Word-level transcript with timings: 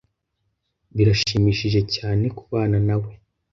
Birashimishije 0.95 1.79
cyane 1.95 2.25
kubana 2.37 2.77
nawe. 2.87 3.11